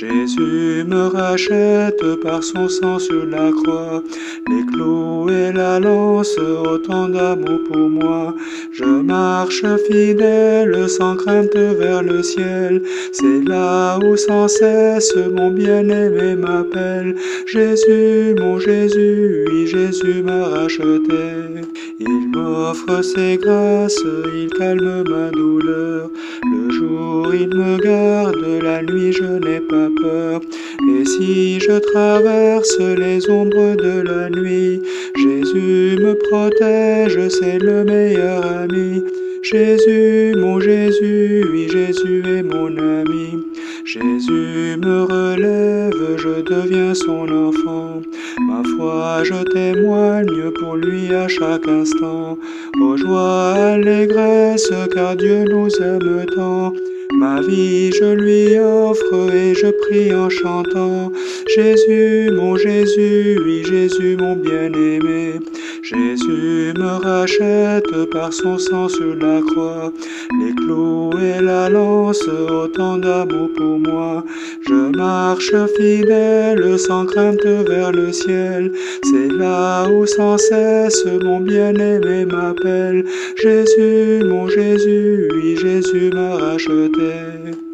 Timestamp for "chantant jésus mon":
60.30-62.56